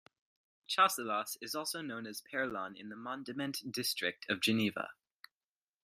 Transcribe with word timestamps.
Chasselas 0.67 1.37
is 1.43 1.53
also 1.53 1.79
known 1.83 2.07
as 2.07 2.23
"Perlan" 2.23 2.75
in 2.75 2.89
the 2.89 2.95
Mandement 2.95 3.59
district 3.71 4.27
of 4.31 4.39
Geneva. 4.41 4.93